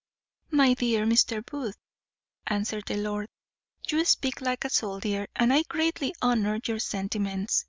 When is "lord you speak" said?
2.97-4.41